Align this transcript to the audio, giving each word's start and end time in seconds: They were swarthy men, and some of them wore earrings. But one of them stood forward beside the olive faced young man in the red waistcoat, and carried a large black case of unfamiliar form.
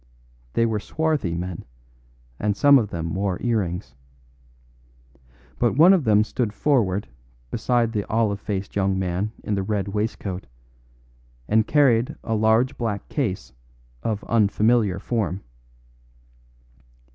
They 0.53 0.65
were 0.65 0.79
swarthy 0.79 1.35
men, 1.35 1.63
and 2.39 2.57
some 2.57 2.79
of 2.79 2.89
them 2.89 3.13
wore 3.13 3.37
earrings. 3.39 3.93
But 5.59 5.75
one 5.77 5.93
of 5.93 6.05
them 6.05 6.23
stood 6.23 6.53
forward 6.53 7.07
beside 7.51 7.91
the 7.91 8.05
olive 8.05 8.39
faced 8.39 8.75
young 8.75 8.97
man 8.97 9.31
in 9.43 9.53
the 9.53 9.61
red 9.61 9.89
waistcoat, 9.89 10.47
and 11.47 11.67
carried 11.67 12.15
a 12.23 12.33
large 12.33 12.79
black 12.79 13.09
case 13.09 13.53
of 14.01 14.23
unfamiliar 14.23 14.97
form. 14.97 15.43